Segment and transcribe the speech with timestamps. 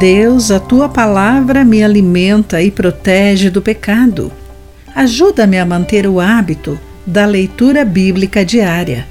[0.00, 4.32] Deus, a tua palavra me alimenta e protege do pecado.
[4.94, 9.06] Ajuda-me a manter o hábito da leitura bíblica diária.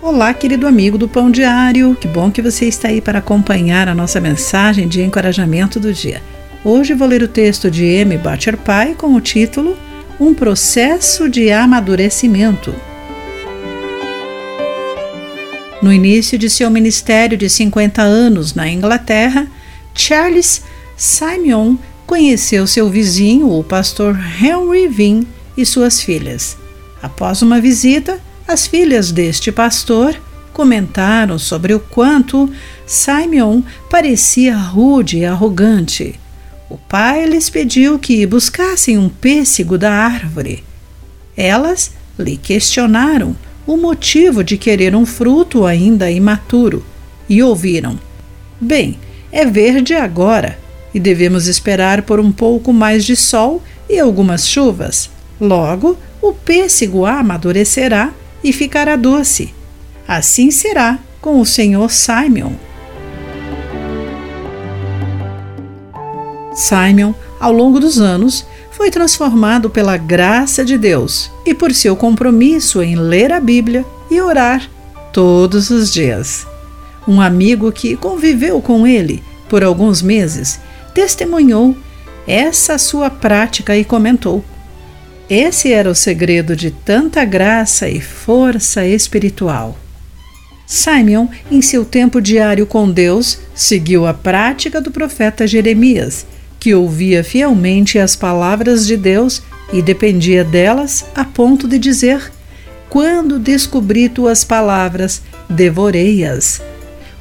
[0.00, 3.96] Olá, querido amigo do Pão Diário, que bom que você está aí para acompanhar a
[3.96, 6.22] nossa mensagem de encorajamento do dia.
[6.64, 8.16] Hoje vou ler o texto de M.
[8.16, 9.76] Butcher Pai com o título
[10.20, 12.72] Um Processo de Amadurecimento.
[15.82, 19.48] No início de seu ministério de 50 anos na Inglaterra,
[19.94, 20.62] Charles
[20.96, 21.76] Simeon
[22.06, 25.26] conheceu seu vizinho, o pastor Henry Vin,
[25.56, 26.56] e suas filhas.
[27.02, 30.16] Após uma visita, as filhas deste pastor
[30.52, 32.50] comentaram sobre o quanto
[32.86, 36.18] Simeon parecia rude e arrogante.
[36.68, 40.64] O pai lhes pediu que buscassem um pêssego da árvore.
[41.36, 46.84] Elas lhe questionaram o motivo de querer um fruto ainda imaturo
[47.28, 47.98] e ouviram:
[48.60, 48.98] Bem,
[49.32, 50.58] é verde agora
[50.94, 55.10] e devemos esperar por um pouco mais de sol e algumas chuvas.
[55.40, 58.12] Logo, o pêssego amadurecerá
[58.44, 59.54] e ficará doce.
[60.06, 62.52] Assim será com o Senhor Simon.
[66.54, 72.82] Simon, ao longo dos anos, foi transformado pela graça de Deus e por seu compromisso
[72.82, 74.68] em ler a Bíblia e orar
[75.12, 76.51] todos os dias.
[77.06, 80.60] Um amigo que conviveu com ele por alguns meses
[80.94, 81.76] testemunhou
[82.26, 84.44] essa sua prática e comentou:
[85.28, 89.76] Esse era o segredo de tanta graça e força espiritual.
[90.64, 96.24] Simon, em seu tempo diário com Deus, seguiu a prática do profeta Jeremias,
[96.58, 99.42] que ouvia fielmente as palavras de Deus
[99.72, 102.32] e dependia delas a ponto de dizer:
[102.88, 106.62] Quando descobri tuas palavras, devorei-as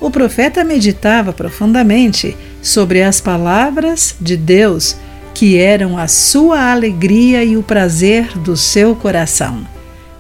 [0.02, 4.98] o profeta meditava profundamente sobre as palavras de Deus,
[5.32, 9.66] que eram a sua alegria e o prazer do seu coração.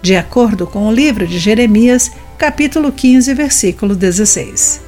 [0.02, 4.82] De acordo com o livro de Jeremias, capítulo 15, versículo 16.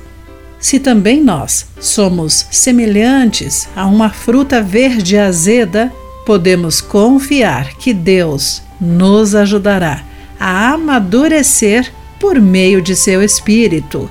[0.59, 5.91] Se também nós somos semelhantes a uma fruta verde azeda,
[6.25, 10.03] podemos confiar que Deus nos ajudará
[10.39, 14.09] a amadurecer por meio de seu Espírito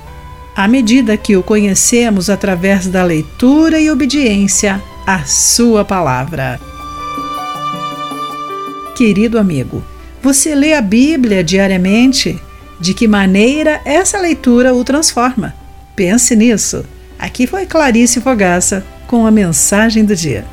[0.55, 6.59] à medida que o conhecemos através da leitura e obediência à Sua palavra.
[8.95, 9.83] Querido amigo,
[10.21, 12.39] você lê a Bíblia diariamente?
[12.79, 15.55] De que maneira essa leitura o transforma?
[15.95, 16.85] Pense nisso.
[17.17, 20.45] Aqui foi Clarice Fogaça com a mensagem do dia.